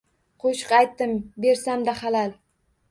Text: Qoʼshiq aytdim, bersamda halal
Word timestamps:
Qoʼshiq 0.43 0.71
aytdim, 0.79 1.15
bersamda 1.47 1.97
halal 2.03 2.37